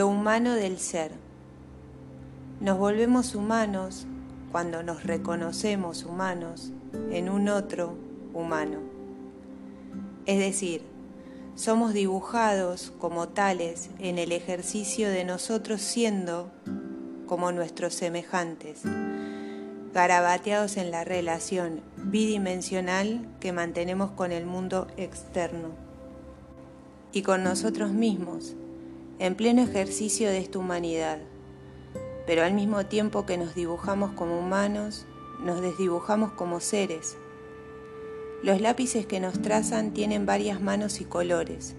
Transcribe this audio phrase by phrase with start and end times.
[0.00, 1.12] Lo humano del ser.
[2.58, 4.06] Nos volvemos humanos
[4.50, 6.72] cuando nos reconocemos humanos
[7.10, 7.98] en un otro
[8.32, 8.78] humano.
[10.24, 10.80] Es decir,
[11.54, 16.50] somos dibujados como tales en el ejercicio de nosotros siendo
[17.26, 18.80] como nuestros semejantes,
[19.92, 25.68] garabateados en la relación bidimensional que mantenemos con el mundo externo
[27.12, 28.56] y con nosotros mismos,
[29.20, 31.18] en pleno ejercicio de esta humanidad.
[32.26, 35.06] Pero al mismo tiempo que nos dibujamos como humanos,
[35.44, 37.18] nos desdibujamos como seres.
[38.42, 41.76] Los lápices que nos trazan tienen varias manos y colores,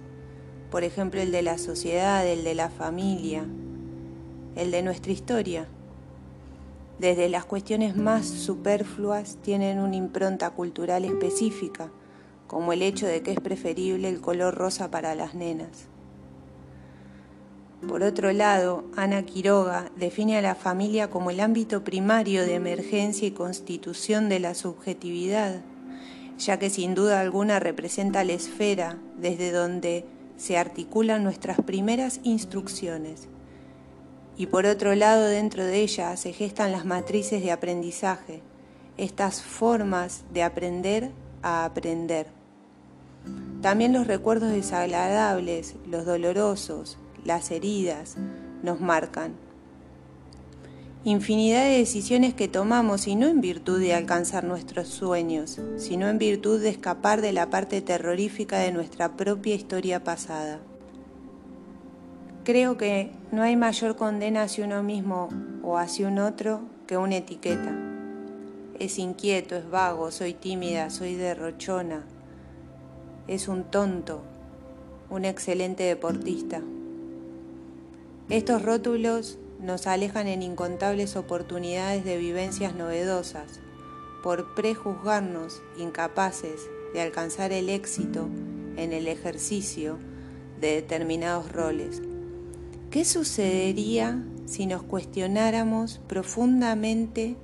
[0.69, 3.47] por ejemplo el de la sociedad, el de la familia,
[4.55, 5.67] el de nuestra historia.
[6.99, 11.89] Desde las cuestiones más superfluas tienen una impronta cultural específica,
[12.45, 15.87] como el hecho de que es preferible el color rosa para las nenas.
[17.87, 23.27] Por otro lado, Ana Quiroga define a la familia como el ámbito primario de emergencia
[23.27, 25.61] y constitución de la subjetividad,
[26.37, 30.05] ya que sin duda alguna representa la esfera desde donde
[30.37, 33.27] se articulan nuestras primeras instrucciones.
[34.37, 38.43] Y por otro lado, dentro de ella se gestan las matrices de aprendizaje,
[38.97, 42.27] estas formas de aprender a aprender.
[43.61, 48.17] También los recuerdos desagradables, los dolorosos, las heridas
[48.63, 49.33] nos marcan.
[51.03, 56.19] Infinidad de decisiones que tomamos y no en virtud de alcanzar nuestros sueños, sino en
[56.19, 60.59] virtud de escapar de la parte terrorífica de nuestra propia historia pasada.
[62.43, 65.29] Creo que no hay mayor condena hacia uno mismo
[65.63, 67.75] o hacia un otro que una etiqueta.
[68.77, 72.03] Es inquieto, es vago, soy tímida, soy derrochona,
[73.27, 74.21] es un tonto,
[75.09, 76.61] un excelente deportista.
[78.29, 83.59] Estos rótulos nos alejan en incontables oportunidades de vivencias novedosas,
[84.23, 88.29] por prejuzgarnos incapaces de alcanzar el éxito
[88.77, 89.97] en el ejercicio
[90.59, 92.01] de determinados roles.
[92.91, 97.35] ¿Qué sucedería si nos cuestionáramos profundamente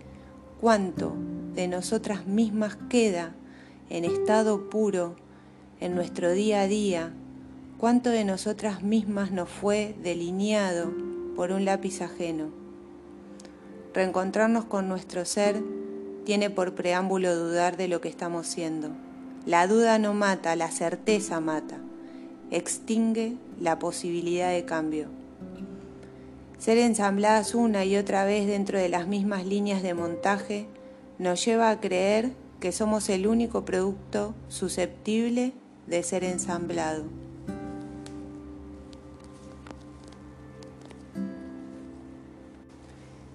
[0.60, 1.16] cuánto
[1.56, 3.34] de nosotras mismas queda
[3.90, 5.16] en estado puro
[5.80, 7.14] en nuestro día a día
[7.78, 10.92] cuánto de nosotras mismas nos fue delineado
[11.36, 12.46] por un lápiz ajeno.
[13.94, 15.62] Reencontrarnos con nuestro ser
[16.26, 18.90] tiene por preámbulo dudar de lo que estamos siendo.
[19.46, 21.78] La duda no mata, la certeza mata,
[22.52, 25.08] extingue la posibilidad de cambio.
[26.58, 30.66] Ser ensambladas una y otra vez dentro de las mismas líneas de montaje
[31.20, 35.54] nos lleva a creer que somos el único producto susceptible
[35.86, 37.27] de ser ensamblado.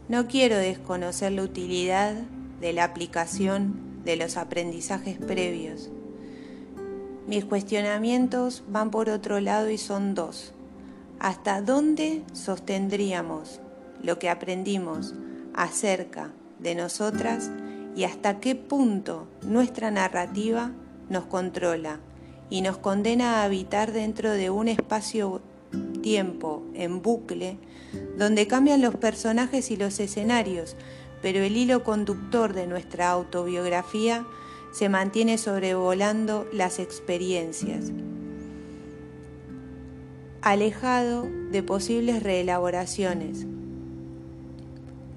[0.08, 2.14] No quiero desconocer la utilidad
[2.60, 5.90] de la aplicación de los aprendizajes previos.
[7.26, 10.54] Mis cuestionamientos van por otro lado y son dos.
[11.20, 13.60] ¿Hasta dónde sostendríamos
[14.02, 15.14] lo que aprendimos
[15.54, 17.50] acerca de nosotras
[17.94, 20.72] y hasta qué punto nuestra narrativa
[21.08, 22.00] nos controla
[22.50, 24.68] y nos condena a habitar dentro de un
[26.02, 27.58] espacio-tiempo en bucle
[28.16, 30.76] donde cambian los personajes y los escenarios,
[31.20, 34.24] pero el hilo conductor de nuestra autobiografía
[34.72, 37.92] se mantiene sobrevolando las experiencias,
[40.40, 43.46] alejado de posibles reelaboraciones.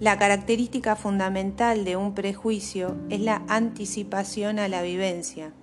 [0.01, 5.53] La característica fundamental de un prejuicio es la anticipación a la vivencia.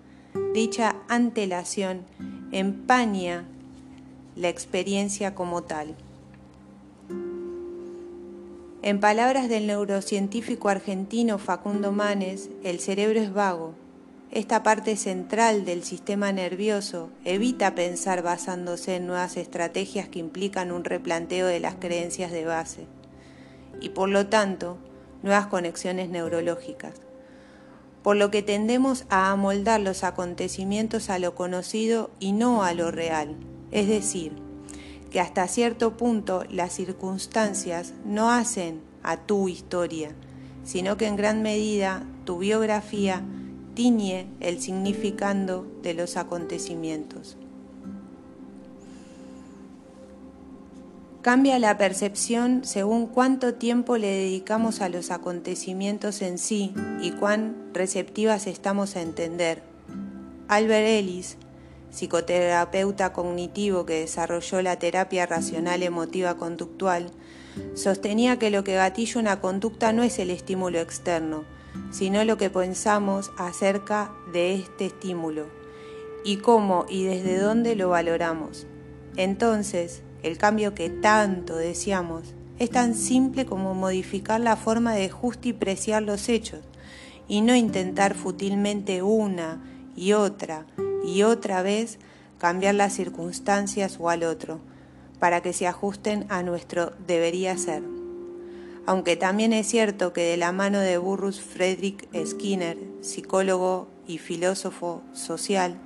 [0.54, 2.06] Dicha antelación
[2.50, 3.46] empaña
[4.36, 5.94] la experiencia como tal.
[8.82, 13.74] En palabras del neurocientífico argentino Facundo Manes, el cerebro es vago.
[14.32, 20.84] Esta parte central del sistema nervioso evita pensar basándose en nuevas estrategias que implican un
[20.84, 22.86] replanteo de las creencias de base
[23.80, 24.78] y por lo tanto
[25.22, 26.94] nuevas conexiones neurológicas.
[28.02, 32.90] Por lo que tendemos a amoldar los acontecimientos a lo conocido y no a lo
[32.90, 33.36] real,
[33.72, 34.32] es decir,
[35.10, 40.14] que hasta cierto punto las circunstancias no hacen a tu historia,
[40.64, 43.22] sino que en gran medida tu biografía
[43.74, 47.36] tiñe el significando de los acontecimientos.
[51.22, 57.70] Cambia la percepción según cuánto tiempo le dedicamos a los acontecimientos en sí y cuán
[57.72, 59.62] receptivas estamos a entender.
[60.48, 61.36] Albert Ellis
[61.92, 67.10] psicoterapeuta cognitivo que desarrolló la terapia racional emotiva conductual,
[67.74, 71.44] sostenía que lo que gatilla una conducta no es el estímulo externo,
[71.90, 75.46] sino lo que pensamos acerca de este estímulo
[76.24, 78.66] y cómo y desde dónde lo valoramos.
[79.16, 86.02] Entonces, el cambio que tanto deseamos es tan simple como modificar la forma de justipreciar
[86.02, 86.60] los hechos
[87.28, 89.62] y no intentar fútilmente una
[89.94, 90.66] y otra
[91.04, 91.98] y otra vez
[92.38, 94.60] cambiar las circunstancias o al otro
[95.18, 97.82] para que se ajusten a nuestro debería ser.
[98.84, 105.02] Aunque también es cierto que de la mano de Burrus Friedrich Skinner, psicólogo y filósofo
[105.12, 105.76] social,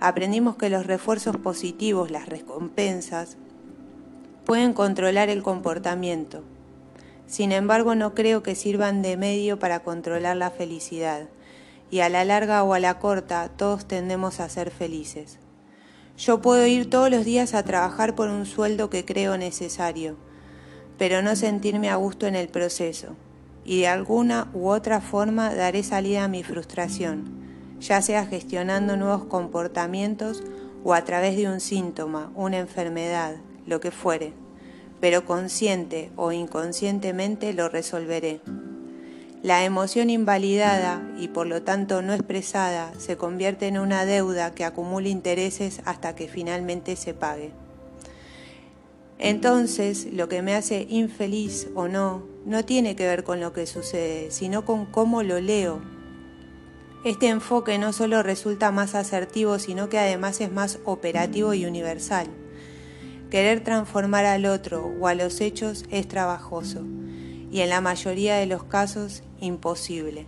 [0.00, 3.38] aprendimos que los refuerzos positivos, las recompensas,
[4.44, 6.42] pueden controlar el comportamiento.
[7.26, 11.28] Sin embargo, no creo que sirvan de medio para controlar la felicidad,
[11.90, 15.38] y a la larga o a la corta todos tendemos a ser felices.
[16.18, 20.16] Yo puedo ir todos los días a trabajar por un sueldo que creo necesario,
[20.98, 23.14] pero no sentirme a gusto en el proceso,
[23.64, 27.24] y de alguna u otra forma daré salida a mi frustración,
[27.80, 30.42] ya sea gestionando nuevos comportamientos
[30.82, 33.36] o a través de un síntoma, una enfermedad,
[33.66, 34.32] lo que fuere,
[35.00, 38.40] pero consciente o inconscientemente lo resolveré.
[39.42, 44.64] La emoción invalidada y por lo tanto no expresada se convierte en una deuda que
[44.64, 47.52] acumula intereses hasta que finalmente se pague.
[49.16, 53.66] Entonces, lo que me hace infeliz o no, no tiene que ver con lo que
[53.66, 55.82] sucede, sino con cómo lo leo.
[57.04, 62.26] Este enfoque no solo resulta más asertivo, sino que además es más operativo y universal.
[63.30, 66.84] Querer transformar al otro o a los hechos es trabajoso
[67.50, 70.26] y en la mayoría de los casos imposible.